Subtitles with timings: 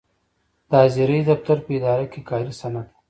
[0.69, 2.91] د حاضرۍ دفتر په اداره کې کاري سند دی.